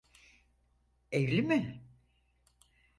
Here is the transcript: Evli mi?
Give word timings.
Evli 1.11 1.41
mi? 1.41 1.81